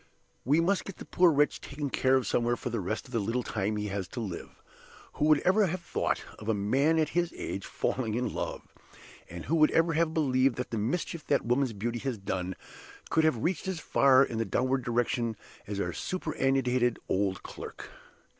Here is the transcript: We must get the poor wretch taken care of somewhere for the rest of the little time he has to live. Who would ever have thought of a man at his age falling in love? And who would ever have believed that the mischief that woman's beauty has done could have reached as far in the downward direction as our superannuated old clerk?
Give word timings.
We 0.43 0.59
must 0.61 0.83
get 0.83 0.97
the 0.97 1.05
poor 1.05 1.31
wretch 1.31 1.61
taken 1.61 1.91
care 1.91 2.15
of 2.15 2.25
somewhere 2.25 2.55
for 2.57 2.71
the 2.71 2.79
rest 2.79 3.05
of 3.05 3.11
the 3.11 3.19
little 3.19 3.43
time 3.43 3.75
he 3.75 3.89
has 3.89 4.07
to 4.07 4.19
live. 4.19 4.59
Who 5.13 5.25
would 5.25 5.41
ever 5.41 5.67
have 5.67 5.79
thought 5.81 6.23
of 6.39 6.49
a 6.49 6.55
man 6.55 6.97
at 6.97 7.09
his 7.09 7.31
age 7.37 7.67
falling 7.67 8.15
in 8.15 8.33
love? 8.33 8.67
And 9.29 9.45
who 9.45 9.55
would 9.57 9.69
ever 9.69 9.93
have 9.93 10.11
believed 10.11 10.55
that 10.55 10.71
the 10.71 10.79
mischief 10.79 11.27
that 11.27 11.45
woman's 11.45 11.73
beauty 11.73 11.99
has 11.99 12.17
done 12.17 12.55
could 13.11 13.23
have 13.25 13.43
reached 13.43 13.67
as 13.67 13.79
far 13.79 14.23
in 14.23 14.39
the 14.39 14.43
downward 14.45 14.83
direction 14.83 15.35
as 15.67 15.79
our 15.79 15.93
superannuated 15.93 16.97
old 17.07 17.43
clerk? 17.43 17.91